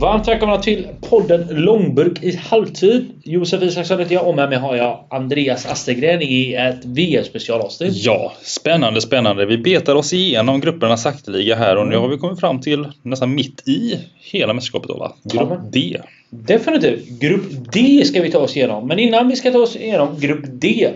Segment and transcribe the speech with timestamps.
[0.00, 3.06] Varmt välkomna till podden Långburk i halvtid.
[3.24, 7.92] Josef Isaksson heter jag och med mig har jag Andreas Astergren i ett VM-specialavsnitt.
[7.94, 9.46] Ja, spännande, spännande.
[9.46, 13.34] Vi betar oss igenom grupperna sakteliga här och nu har vi kommit fram till nästan
[13.34, 15.12] mitt i hela mästerskapet va?
[15.22, 15.72] Grupp.
[15.72, 16.00] D.
[16.30, 17.20] Definitivt.
[17.20, 18.86] Grupp D ska vi ta oss igenom.
[18.88, 20.90] Men innan vi ska ta oss igenom Grupp D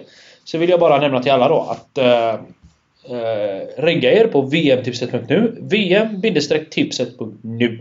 [0.45, 1.99] så vill jag bara nämna till alla då att
[3.11, 7.79] uh, regga er på vmtipset.nu vm-tipset.nu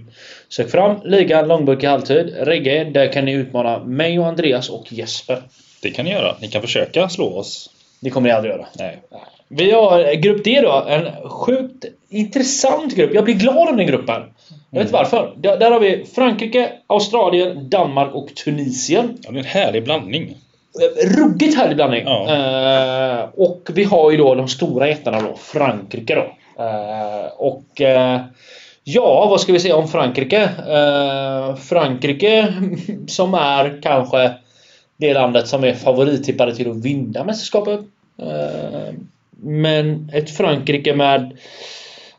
[0.50, 2.34] Sök fram ligan långburk i halvtid.
[2.38, 2.86] Regga er.
[2.86, 5.42] Där kan ni utmana mig och Andreas och Jesper.
[5.82, 6.36] Det kan ni göra.
[6.42, 7.70] Ni kan försöka slå oss.
[8.00, 8.66] Det kommer ni aldrig göra.
[8.80, 9.00] Nej.
[9.48, 10.86] Vi har Grupp D då.
[10.88, 13.14] En sjukt intressant grupp.
[13.14, 14.22] Jag blir glad om den gruppen.
[14.70, 15.34] Jag vet inte varför.
[15.38, 19.18] Där, där har vi Frankrike, Australien, Danmark och Tunisien.
[19.22, 20.38] Ja, det är en härlig blandning.
[21.18, 22.04] Ruggigt härlig blandning.
[22.06, 22.28] Ja.
[22.30, 25.36] Eh, och vi har ju då de stora jättarna då.
[25.38, 26.32] Frankrike då.
[26.64, 28.22] Eh, och eh,
[28.84, 30.42] Ja, vad ska vi säga om Frankrike?
[30.68, 32.54] Eh, Frankrike
[33.08, 34.34] som är kanske
[34.98, 37.80] det landet som är favorittippade till att vinna mästerskapet.
[38.18, 38.94] Eh,
[39.42, 41.38] men ett Frankrike med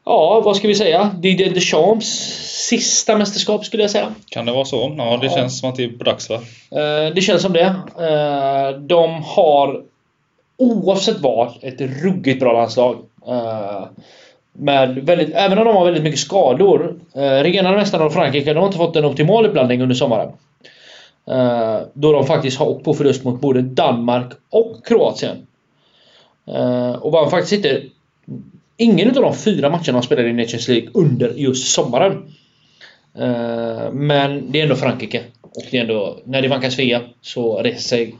[0.04, 1.10] Ja, vad ska vi säga?
[1.18, 2.06] Didier Deschamps
[2.68, 4.14] sista mästerskap skulle jag säga.
[4.28, 4.94] Kan det vara så?
[4.98, 5.32] Ja, det Ja.
[5.36, 6.34] känns som att det är dags va?
[6.70, 7.74] Eh, det känns som det.
[7.98, 9.82] Eh, de har
[10.56, 12.96] oavsett vad ett ruggigt bra landslag.
[13.28, 13.84] Eh,
[14.52, 16.94] med väldigt, även om de har väldigt mycket skador.
[17.14, 20.32] Regerande mästarna av Frankrike de har inte fått en optimal uppladdning under sommaren.
[21.92, 25.46] Då de faktiskt har åkt på förlust mot både Danmark och Kroatien.
[27.00, 27.82] Och vann faktiskt inte
[28.82, 32.12] ingen av de fyra matcherna de spelade i Nations League under just sommaren.
[33.18, 35.22] Eh, men det är ändå Frankrike.
[35.40, 38.14] Och det är ändå, när det vankas Svea så reser sig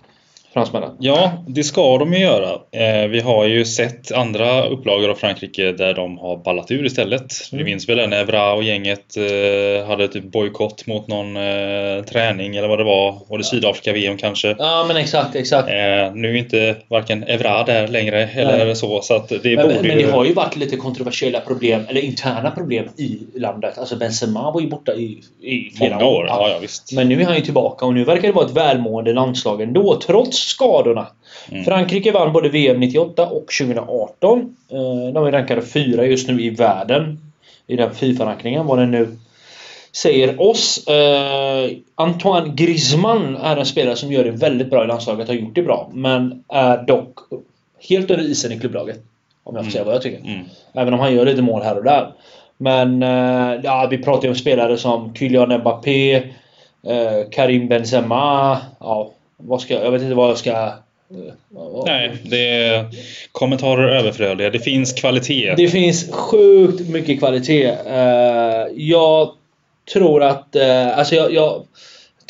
[0.52, 0.90] fransmännen.
[0.98, 2.50] Ja, det ska de ju göra.
[2.52, 7.32] Eh, vi har ju sett andra upplagor av Frankrike där de har ballat ur istället.
[7.52, 7.64] Mm.
[7.64, 12.56] Vi minns väl när Evra och gänget eh, hade typ bojkott mot någon eh, träning
[12.56, 13.18] eller vad det var.
[13.28, 14.56] Var det Sydafrika-VM kanske?
[14.58, 15.68] Ja men exakt, exakt.
[16.14, 18.76] Nu är inte varken Evra där längre eller Nej.
[18.76, 20.06] så, så att det Men, borde men ju...
[20.06, 23.78] det har ju varit lite kontroversiella problem, eller interna problem i landet.
[23.78, 26.92] Alltså Benzema var ju borta i, i flera Många år, ja, ja visst.
[26.92, 30.00] Men nu är han ju tillbaka och nu verkar det vara ett välmående landslag ändå,
[30.06, 31.06] trots skadorna.
[31.50, 31.64] Mm.
[31.64, 34.56] Frankrike vann både VM 98 och 2018.
[34.70, 37.18] Eh, De är rankade fyra just nu i världen.
[37.66, 39.16] I den Fifa-rankningen, vad den nu
[39.92, 40.86] säger oss.
[40.86, 45.54] Eh, Antoine Griezmann är en spelare som gör det väldigt bra i landslaget, har gjort
[45.54, 45.90] det bra.
[45.92, 47.18] Men är dock
[47.88, 48.96] helt under isen i klubblaget.
[49.44, 49.72] Om jag får Mm.
[49.72, 50.18] säga vad jag tycker.
[50.18, 50.44] Mm.
[50.74, 52.12] Även om han gör lite mål här och där.
[52.58, 58.58] Men eh, ja, vi pratar ju om spelare som Kylian Mbappé, eh, Karim Benzema.
[58.80, 59.10] Ja,
[59.44, 60.72] vad ska, jag vet inte vad jag ska...
[61.86, 62.86] Nej, det är
[63.32, 64.50] kommentarer överflödiga.
[64.50, 65.54] Det finns kvalitet.
[65.56, 67.66] Det finns sjukt mycket kvalitet.
[67.86, 69.30] Eh, jag
[69.92, 70.56] tror att...
[70.56, 71.62] eh, alltså jag, jag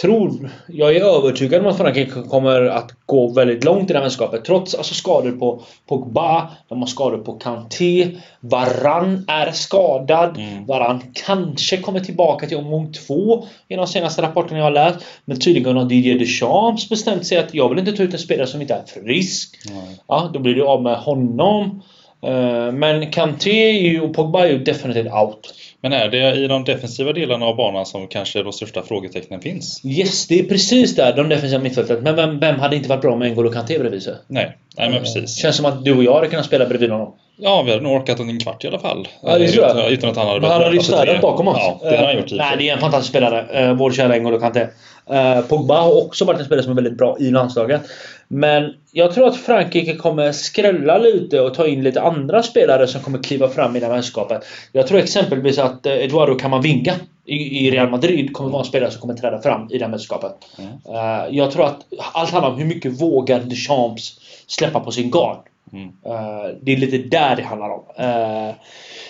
[0.02, 0.50] tror...
[0.66, 4.44] Jag är övertygad om att Frankrike kommer att gå väldigt långt i det här mästerskapet.
[4.44, 8.08] Trots alltså skador på Pogba, de har skador på Kanté,
[8.40, 10.36] Varann är skadad.
[10.36, 10.66] Mm.
[10.66, 14.98] Varann kanske kommer tillbaka till omgång två i de senaste rapporterna jag har läst.
[15.24, 18.46] Men tydligen har Didier Deschamps bestämt sig att jag vill inte ta ut en spelare
[18.46, 19.58] som inte är frisk.
[19.70, 20.00] Nej.
[20.08, 21.82] Ja, då blir du av med honom.
[22.26, 25.54] Eh, Men Kanté och Pogba är ju definitivt out.
[25.80, 29.84] Men är det i de defensiva delarna av banan som kanske de största frågetecknen finns?
[29.84, 32.02] Yes, det är precis där, de defensiva mittfältet.
[32.02, 34.14] Men vem, vem hade inte varit bra med N'Golo Kanté bredvid sig?
[34.28, 35.36] Nej, nej men precis.
[35.36, 37.14] Känns som att du och jag hade kunnat spela bredvid honom.
[37.42, 39.08] Ja, vi hade nog orkat en kvart i alla fall.
[39.22, 39.76] Ja, det tror jag.
[39.76, 41.56] Utan, utan att han hade Men han hade ju städat bakom oss.
[41.60, 43.68] Ja, det har han gjort och Nej, det är en fantastisk spelare.
[43.68, 44.66] Uh, vår kära N'Golo Kanté.
[45.10, 47.82] Eh, Pogba har också varit en spelare som är väldigt bra i landslaget.
[48.28, 53.00] Men jag tror att Frankrike kommer skrälla lite och ta in lite andra spelare som
[53.00, 54.44] kommer kliva fram i det här mästerskapet.
[54.72, 56.94] Jag tror exempelvis att eh, Eduardo Camavinga
[57.24, 59.90] i, i Real Madrid kommer vara en spelare som kommer träda fram i det här
[59.90, 60.32] mästerskapet.
[60.58, 60.70] Mm.
[60.96, 61.78] Eh, jag tror att
[62.12, 65.38] allt handlar om hur mycket vågar Deschamps släppa på sin gard.
[65.72, 65.88] Mm.
[66.06, 67.82] Eh, det är lite där det handlar om.
[67.96, 68.54] Eh,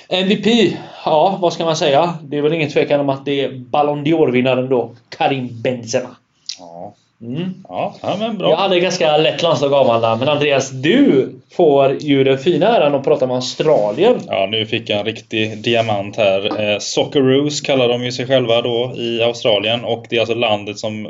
[0.09, 2.15] MVP, ja vad ska man säga?
[2.23, 6.17] Det är väl ingen tvekan om att det är Ballon d'Or-vinnaren då, Karim Benzema.
[6.59, 6.95] Ja.
[7.23, 7.55] Mm.
[7.69, 8.51] Ja, men bra.
[8.51, 12.95] Jag hade ganska lätt landslag att avhandla, men Andreas, du får ju den fina äran
[12.95, 14.21] att prata om Australien.
[14.27, 16.61] Ja, nu fick jag en riktig diamant här.
[16.61, 20.79] Eh, Socceroos kallar de ju sig själva då i Australien och det är alltså landet
[20.79, 21.09] som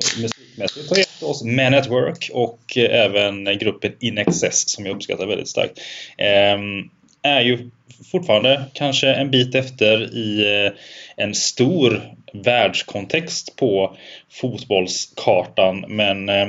[0.56, 4.96] musikmässigt har gett oss Men at Work och eh, även gruppen In Excess som jag
[4.96, 5.81] uppskattar väldigt starkt.
[6.19, 6.90] Ehm,
[7.22, 7.70] är ju
[8.10, 10.72] fortfarande kanske en bit efter i eh,
[11.16, 12.02] en stor
[12.32, 13.96] världskontext på
[14.31, 16.49] fotbollskartan men eh,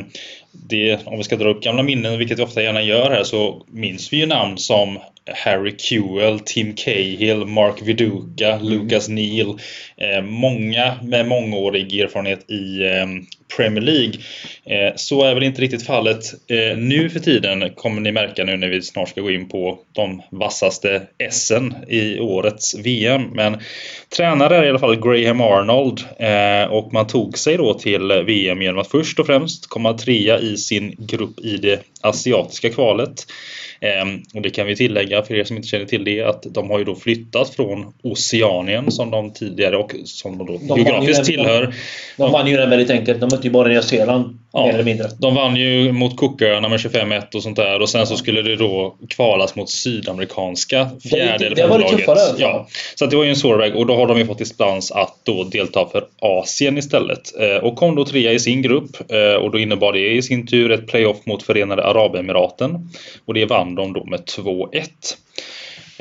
[0.52, 3.66] det, om vi ska dra upp gamla minnen, vilket vi ofta gärna gör här, så
[3.68, 8.66] minns vi ju namn som Harry Kewell, Tim Cahill, Mark Viduka, Mm.
[8.66, 9.60] Lucas Neal.
[9.98, 13.08] Eh, många med mångårig erfarenhet i eh,
[13.58, 14.14] Premier League.
[14.66, 16.24] Eh, så är väl inte riktigt fallet
[16.78, 20.22] nu för tiden kommer ni märka nu när vi snart ska gå in på de
[20.30, 23.22] vassaste S'en i årets VM.
[23.34, 23.58] Men
[24.18, 26.02] tränare är i alla fall Graham Arnold
[26.70, 30.58] och man tog sig då till VM genom att först och främst komma trea i
[30.58, 33.26] sin grupp i det asiatiska kvalet.
[34.34, 36.80] Och det kan vi tillägga för er som inte känner till det att de har
[36.80, 41.76] ju då flyttat från Oceanien som de tidigare och som de då ju geografiskt tillhör.
[42.18, 43.20] De vann ju den väldigt enkelt.
[43.20, 44.40] De mötte ju bara Nya Zeeland.
[44.54, 44.66] Ja.
[44.66, 45.10] Mer eller mindre.
[45.18, 48.56] De vann ju mot Cooköarna med 25-1 och sånt där och sen så skulle det
[48.56, 52.16] då kvalas mot sydamerikanska fjärde eller det var femte tuffare.
[52.16, 52.40] laget.
[52.40, 52.68] Ja.
[52.96, 55.16] Så det var ju en svår väg och då har de ju fått dispens att
[55.24, 57.40] då delta för Asien istället.
[57.40, 60.48] Eh, och kom då trea i sin grupp eh, och då innebar det i sin
[60.48, 62.90] tur ett playoff mot Förenade Arabemiraten.
[63.26, 64.84] Och det vann de då med 2-1.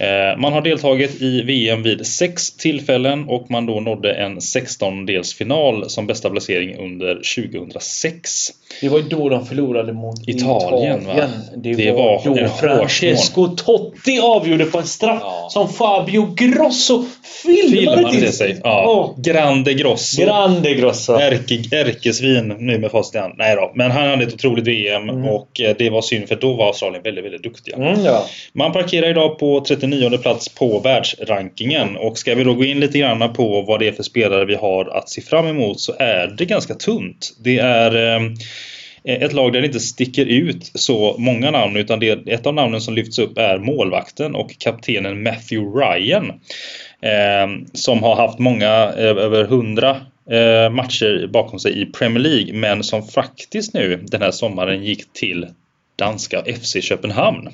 [0.02, 5.88] Eh, man har deltagit i VM vid sex tillfällen och man då nådde en 16-delsfinal
[5.88, 8.48] som bästa placering under 2006.
[8.80, 11.14] Det var ju då de förlorade mot Italien, va?
[11.56, 15.48] Det, Det var, var en då Francesco Totti avgjorde på en straff Ja.
[15.50, 17.04] som Fabio Grosso
[17.42, 18.60] filmade, Filmade till sig.
[18.64, 19.14] Ja.
[19.18, 20.22] Grande Grosso.
[20.22, 21.12] Grande Grosso.
[21.12, 23.22] Ärke, ärkesvin nu med facit.
[23.36, 23.72] Nej då.
[23.74, 25.24] Men han hade ett otroligt VM Mm.
[25.28, 27.76] och eh, det var synd för då var Australien väldigt, väldigt duktiga.
[27.76, 28.24] Mm, ja.
[28.52, 32.98] Man parkerar idag på 39 plats på världsrankingen och ska vi då gå in lite
[32.98, 36.34] grann på vad det är för spelare vi har att se fram emot så är
[36.38, 37.32] det ganska tunt.
[37.44, 38.20] Det är eh,
[39.04, 42.80] ett lag där det inte sticker ut så många namn utan det, ett av namnen
[42.80, 46.28] som lyfts upp är målvakten och kaptenen Matthew Ryan.
[47.02, 49.96] Eh, som har haft många, eh, över 100
[50.30, 55.12] eh, matcher bakom sig i Premier League men som faktiskt nu den här sommaren gick
[55.12, 55.46] till
[55.96, 57.48] danska FC Köpenhamn.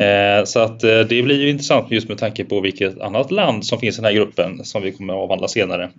[0.00, 3.66] Eh, så att eh, det blir ju intressant just med tanke på vilket annat land
[3.66, 5.90] som finns i den här gruppen som vi kommer att avhandla senare.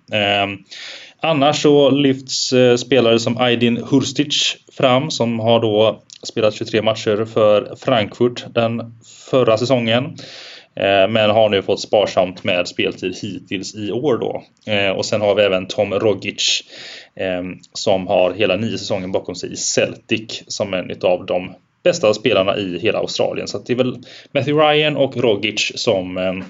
[1.25, 7.25] Annars så lyfts eh, spelare som Aydin Hurstic fram som har då spelat 23 matcher
[7.25, 8.93] för Frankfurt den
[9.29, 10.03] förra säsongen.
[10.75, 14.43] Eh, men har nu fått sparsamt med speltid hittills i år då.
[14.73, 16.63] Eh, och sen har vi även Tom Rogic
[17.73, 21.53] som har hela nio säsonger bakom sig i Celtic som en av de
[21.83, 23.47] bästa spelarna i hela Australien.
[23.47, 23.97] Så att det är väl
[24.31, 26.43] Matthew Ryan och Rogic som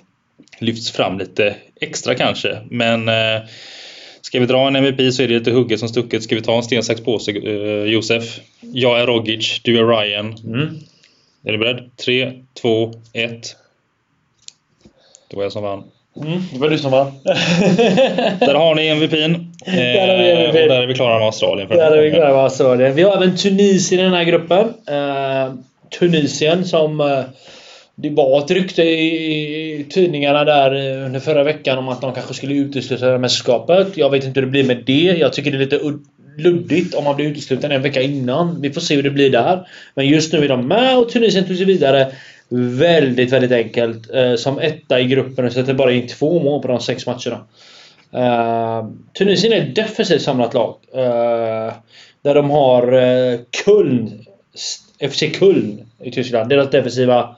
[0.59, 2.57] lyfts fram lite extra kanske.
[2.69, 3.41] Men eh,
[4.25, 6.23] ska vi dra en MVP så är det lite hugget som stucket.
[6.23, 8.39] Ska vi ta en sten, sax, påse eh, Josef?
[8.61, 10.35] Jag är Rogic, du är Ryan.
[10.43, 10.77] Mm.
[11.45, 11.89] Är du beredd?
[12.05, 12.31] 3,
[12.61, 13.55] 2, 1.
[15.29, 15.83] Det var jag som vann.
[16.21, 17.11] Mm, det var du som vann.
[18.39, 19.13] Där har ni MVPn.
[19.65, 20.61] Där har vi Eh, MVP.
[20.63, 21.67] och där är vi klara med Australien.
[21.67, 22.95] För Där är vi klara med Australien.
[22.95, 24.73] Vi har även Tunisien i den här gruppen.
[24.87, 25.53] Eh,
[25.99, 27.19] Tunisien som eh,
[27.95, 32.33] det var ett rykte i tidningarna där eh, under förra veckan om att de kanske
[32.33, 33.97] skulle utesluta det mästerskapet.
[33.97, 35.17] Jag vet inte hur det blir med det.
[35.19, 35.79] Jag tycker det är lite
[36.37, 38.61] luddigt om man blir utesluten en vecka innan.
[38.61, 39.67] Vi får se hur det blir där.
[39.95, 42.11] Men just nu är de med och Tunisien tog sig vidare
[42.49, 44.13] väldigt, väldigt enkelt.
[44.13, 47.45] Eh, som etta i gruppen och sätter bara in två mål på de sex matcherna.
[48.13, 48.87] Eh,
[49.17, 50.75] Tunisien är ett defensivt samlat lag.
[52.21, 52.83] Där de har
[53.65, 54.25] Köln,
[55.11, 56.49] FC Köln i Tyskland.
[56.49, 57.35] Deras defensiva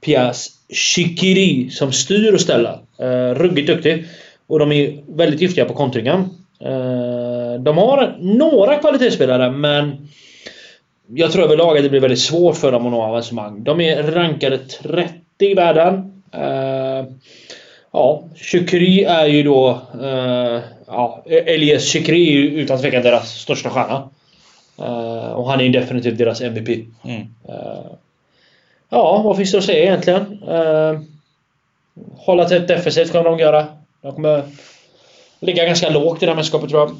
[0.00, 2.78] pjäs Shikiri som styr och ställer.
[3.02, 4.04] Uh, ruggigt duktig.
[4.46, 6.20] Och de är väldigt giftiga på kontringen.
[6.60, 10.08] Eh, de har några kvalitetsspelare men
[11.06, 13.64] jag tror överlag att det blir väldigt svårt för dem att nå avancemang.
[13.64, 16.22] De är rankade 30 i världen.
[16.32, 17.04] Eh,
[17.92, 19.80] Ja, Shukri är ju då...
[20.02, 24.08] Eh, ja, Elias Shukri är ju utan tvekan deras största stjärna.
[24.78, 26.68] Eh, och han är ju definitivt deras MVP.
[27.04, 27.26] Mm.
[28.92, 30.42] Eh, ja, vad finns det att säga egentligen?
[30.48, 31.00] Eh,
[32.16, 33.66] hålla tätt defensivt kommer de göra.
[34.02, 34.42] De kommer
[35.40, 36.90] ligga ganska lågt i det här mästerskapet tror jag.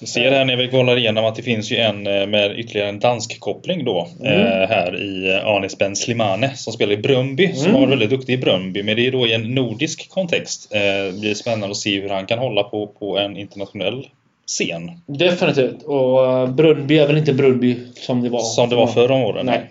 [0.00, 2.88] Vi ser här när vi kollar igenom att det finns ju en eh, med ytterligare
[2.88, 4.08] en dansk koppling då.
[4.24, 7.52] Eh, här i eh, Anis Ben Slimane som spelar i Bröndby.
[7.54, 7.74] Som Mm.
[7.74, 8.82] har varit väldigt duktig i Bröndby.
[8.82, 10.74] Men det är då i en nordisk kontext.
[10.74, 14.08] Eh, det blir spännande att se hur han kan hålla på, på en internationell
[14.46, 14.90] scen.
[15.06, 15.82] Definitivt.
[15.82, 18.40] Och uh, Brunby är väl inte Brunby som det var.
[18.40, 19.46] Som det var förr om åren.
[19.46, 19.70] Nej.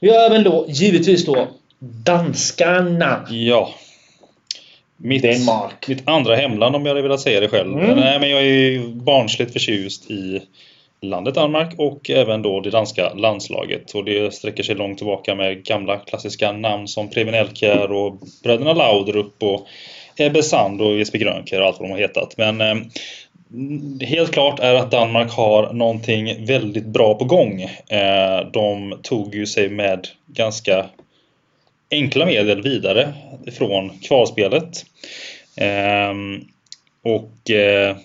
[0.00, 3.26] Har även då givetvis då danskarna.
[3.30, 3.74] Ja.
[4.96, 5.88] Mitt, Danmark.
[5.88, 7.78] mitt andra hemland om jag hade velat säga det själv.
[7.78, 7.98] Mm.
[7.98, 10.40] Nej, men jag är barnsligt förtjust i
[11.02, 13.94] landet Danmark och även då det danska landslaget.
[13.94, 18.72] Och det sträcker sig långt tillbaka med gamla klassiska namn som Preben Elkjær och bröderna
[18.72, 19.66] Laudrup och
[20.16, 22.34] Ebbe Sand och Jesper Grönkjær och allt vad de har hetat.
[22.36, 22.74] Men eh,
[24.00, 27.62] helt klart är att Danmark har någonting väldigt bra på gång.
[27.88, 30.86] Eh, de tog ju sig med ganska
[31.90, 33.12] enkla medel vidare
[33.52, 34.84] från kvalspelet.
[35.56, 36.14] Eh,
[37.02, 37.96] och eh,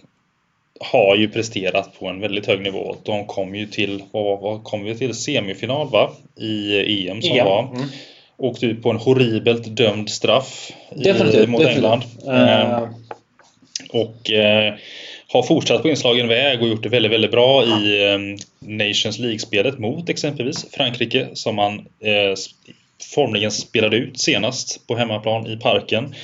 [0.80, 2.96] har ju presterat på en väldigt hög nivå.
[3.04, 5.14] De kom ju till, vad, vad kom vi till?
[5.14, 6.12] Semifinal va?
[6.36, 7.60] I EM som EM, var.
[7.76, 7.88] mm.
[8.38, 11.66] Åkte ut på en horribelt dömd straff i, mot definitivt.
[11.66, 12.04] England.
[12.28, 12.90] Eh,
[13.90, 14.32] och
[15.36, 18.20] har fortsatt på inslagen väg och gjort det väldigt, väldigt bra i eh,
[18.60, 22.36] Nations League-spelet mot exempelvis Frankrike som man eh,
[23.16, 26.16] formligen spelade ut senast på hemmaplan i parken.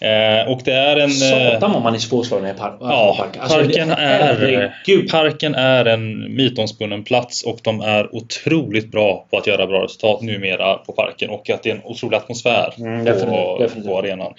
[0.00, 1.10] Eh, och det är en...
[1.10, 3.36] eh, Satan vad man är svårslagen i par- Ja, park.
[3.40, 9.46] Alltså, parken är, parken är en mytomspunnen plats och de är otroligt bra på att
[9.46, 13.58] göra bra resultat numera på parken och att det är en otrolig atmosfär Mm, på,
[13.58, 13.86] definitivt.
[13.86, 14.32] på arenan.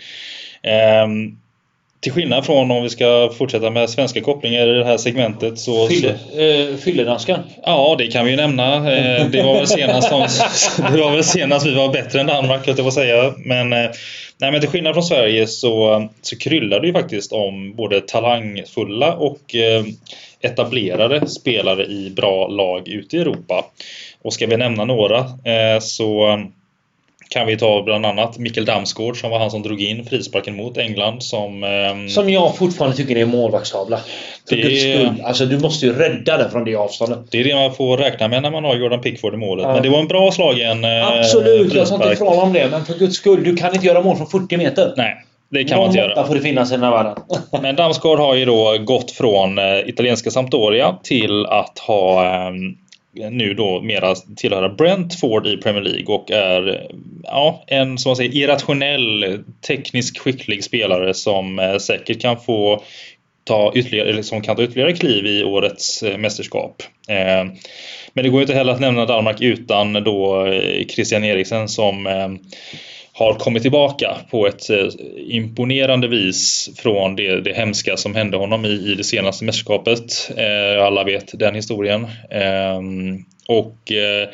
[0.64, 1.38] Ehm,
[2.06, 5.88] till skillnad från om vi ska fortsätta med svenska kopplingar i det här segmentet så...
[5.88, 7.40] Eh, Fylledansken.
[7.64, 8.76] Ja, det kan vi ju nämna.
[8.76, 10.22] Eh, Det var väl senast, som,
[10.92, 13.34] det var väl senast vi var bättre än Danmark, jag på säga.
[13.38, 13.90] Men, eh,
[14.38, 19.14] nej, men till skillnad från Sverige så, så kryllar det ju faktiskt om både talangfulla
[19.14, 19.56] och
[20.42, 23.66] etablerade spelare i bra lag ute i Europa.
[24.22, 25.26] Och ska vi nämna några
[25.82, 26.40] så
[27.30, 30.78] kan vi ta bland annat Mikkel Damsgaard som var han som drog in frisparken mot
[30.78, 31.64] England som...
[31.64, 34.00] ehm, Som jag fortfarande tycker är målvaktstavla.
[34.50, 35.24] För Det-.
[35.24, 37.20] Alltså du måste ju rädda den från det avståndet.
[37.32, 39.64] Det är det man får räkna med när man har Jordan Pickford i målet.
[39.64, 39.74] Ja.
[39.74, 42.30] Men det var en bra slagen eh, Absolut, jag sa inte frispark.
[42.32, 42.68] ifrån om det.
[42.72, 44.94] Men för guds skull, du kan inte göra mål från 40 meter.
[44.98, 45.16] Nej,
[45.52, 46.28] det kan man inte Någon göra.
[46.28, 47.16] får det finnas i den här världen.
[47.62, 52.52] Men Damsgaard har ju då gått från eh, italienska Sampdoria till att ha eh,
[53.16, 56.88] nu då mera tillhöra Brentford i Premier League och är
[57.24, 62.84] ja, en som man säger irrationell, tekniskt skicklig spelare som eh, säkert kan få
[63.44, 66.84] ta ytterligare, eller som kan ta ytterligare kliv i årets eh, mästerskap.
[67.10, 67.46] Eh,
[68.14, 70.48] men det går ju inte heller att nämna Danmark utan då
[70.90, 72.08] Christian Eriksen som
[73.18, 74.88] har kommit tillbaka på ett eh,
[75.28, 80.32] imponerande vis från det, det hemska som hände honom i, i det senaste mästerskapet.
[80.38, 82.08] Eh, alla vet den historien.
[82.30, 82.80] Eh,
[83.48, 84.30] och eh,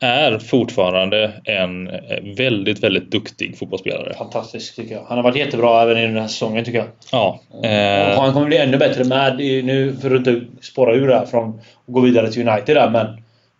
[0.00, 1.90] är fortfarande en
[2.36, 4.14] väldigt, väldigt duktig fotbollsspelare.
[4.14, 5.04] Fantastiskt tycker jag.
[5.08, 6.88] Han har varit jättebra även i den här säsongen tycker jag.
[7.12, 11.26] Ja, eh, han kommer bli ännu bättre med, nu för att inte spåra ur där
[11.26, 13.06] från att gå vidare till United där, men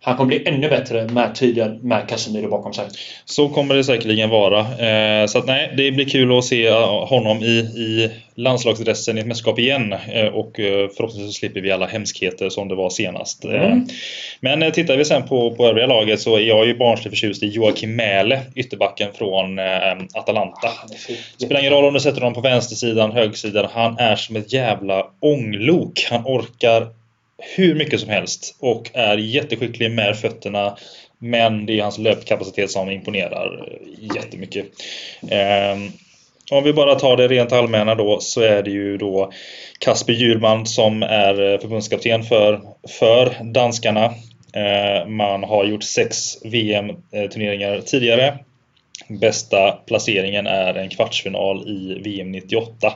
[0.01, 2.85] han kommer bli ännu bättre med tiden med Casemiro bakom sig.
[3.25, 4.59] så kommer det säkerligen vara.
[4.59, 9.21] Eh, så att nej, det blir kul att se eh, honom i, i landslagsdressen i
[9.21, 9.93] ett mästerskap igen.
[9.93, 13.45] Eh, och förhoppningsvis så slipper vi alla hemskheter som det var senast.
[13.45, 13.87] Mm.
[14.39, 17.47] Men tittar vi sen på, på övriga laget så är jag ju barnsligt förtjust i
[17.47, 19.59] Joakim Mähle, ytterbacken från
[20.13, 20.69] Atalanta.
[21.07, 21.17] Fin.
[21.37, 23.67] Spelar ingen roll om du sätter honom på vänstersidan, högersidan.
[23.73, 26.07] Han är som ett jävla ånglok.
[26.09, 26.87] Han orkar
[27.37, 30.77] hur mycket som helst och är jätteskicklig med fötterna.
[31.19, 33.77] Men det är hans löpkapacitet som imponerar
[34.15, 34.65] jättemycket.
[35.29, 35.91] Ehm,
[36.51, 39.31] om vi bara tar det rent allmänna då så är det ju då
[39.79, 42.61] Kasper Hjulman som är förbundskapten för,
[42.99, 44.05] för danskarna.
[44.53, 48.37] Eh, Man har gjort sex VM-turneringar tidigare.
[49.07, 52.93] Bästa placeringen är en kvartsfinal i VM 98.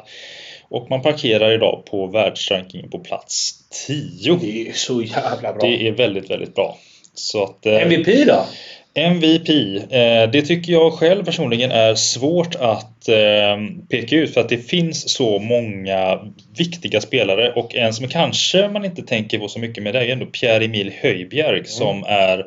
[0.72, 3.54] Och man parkerar idag på världsrankingen på plats
[3.88, 4.36] 10.
[4.42, 5.62] Det är så jävla bra.
[5.62, 6.78] Det är väldigt, väldigt bra.
[7.14, 8.46] Så att, eh, MVP då?
[8.94, 13.58] MVP, eh, det tycker jag själv personligen är svårt att eh,
[13.90, 16.20] peka ut för att det finns så många
[16.58, 20.12] viktiga spelare och en som kanske man inte tänker på så mycket med det är
[20.12, 22.40] ändå Pierre-Emil Höjbjerg som är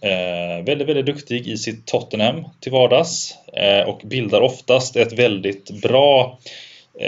[0.00, 3.34] eh, väldigt, väldigt duktig i sitt Tottenham till vardags
[3.86, 6.38] och bildar oftast ett väldigt bra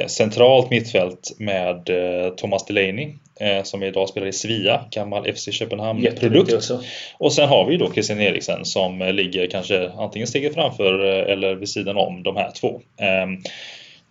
[0.07, 3.09] centralt mittfält med eh, Thomas Delaney
[3.41, 6.71] eh, som idag spelar i Sevilla, gammal FC Köpenhamn-produkt.
[7.19, 11.33] Och sen har vi då Christian Eriksen som eh, ligger kanske antingen steget framför eh,
[11.33, 12.81] eller vid sidan om de här två.
[13.01, 13.33] Ehm,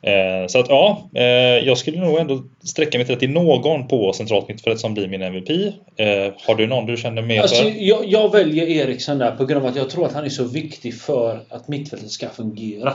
[0.01, 1.23] eh, Så att ja, eh,
[1.67, 4.93] jag skulle nog ändå sträcka mig till att det är någon på centralt mittfält som
[4.93, 5.49] blir min MVP.
[5.97, 7.73] Eh, Har du någon du känner mer Alltså, för?
[7.77, 10.43] jag, jag väljer Eriksen där på grund av att jag tror att han är så
[10.43, 12.93] viktig för att mittfältet ska fungera.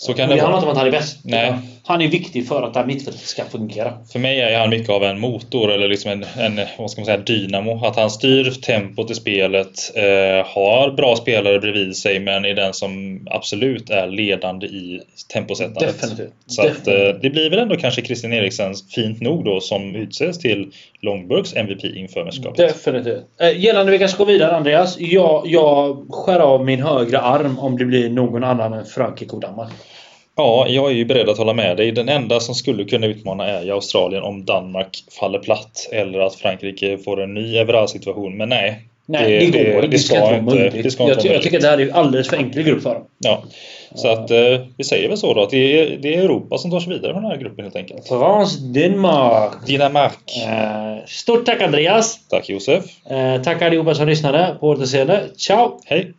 [0.00, 1.18] Så kan det det handlar inte om att han är bäst.
[1.22, 1.54] Nej.
[1.90, 3.92] Han är viktig för att det här mittfältet ska fungera.
[4.12, 7.06] För mig är han mycket av en motor eller liksom en, en vad ska man
[7.06, 7.84] säga, dynamo.
[7.84, 12.74] Att han styr tempot i spelet, eh, har bra spelare bredvid sig men är den
[12.74, 15.00] som absolut är ledande i
[15.32, 16.00] temposättandet.
[16.00, 16.32] Definitivt.
[16.46, 20.38] Så att, eh, det blir väl ändå kanske Christian Eriksen fint nog då som utses
[20.38, 22.56] till Långburgs MVP inför mästerskapet.
[22.56, 23.24] Definitivt.
[23.40, 25.00] Eh, Gällande vilka ska gå vidare Andreas.
[25.00, 29.40] Jag, jag skär av min högra arm om det blir någon annan än Frankrike och
[29.40, 29.72] Danmark.
[30.40, 31.92] Ja, jag är ju beredd att hålla med dig.
[31.92, 36.34] Den enda som skulle kunna utmana är ju Australien om Danmark faller platt eller att
[36.34, 38.36] Frankrike får en ny Everard-situation.
[38.36, 39.86] Men nej, Nej, det, det går inte.
[39.86, 40.82] Det ska, inte vara möjligt.
[40.82, 42.94] Det ska jag, inte jag tycker att det här är alldeles för enkel grupp för
[42.94, 43.02] dem.
[43.18, 43.42] Ja.
[43.94, 46.70] Så att eh, vi säger väl så då att det är, det är Europa som
[46.70, 48.08] tar sig vidare från den här gruppen helt enkelt.
[48.08, 49.66] France, Danmark.
[49.66, 50.44] Dinamark.
[50.46, 52.28] Eh, stort tack Andreas.
[52.28, 52.84] Tack Josef.
[53.10, 54.56] Eh, tack allihopa som lyssnade.
[54.60, 55.22] På återseende.
[55.36, 55.80] Ciao!
[55.84, 56.12] Hej!